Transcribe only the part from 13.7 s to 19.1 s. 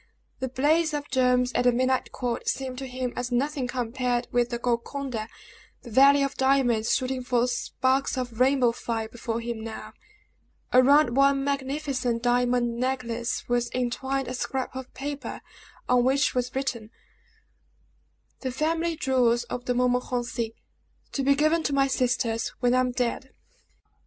entwined a scrap of paper, on which was written: "The family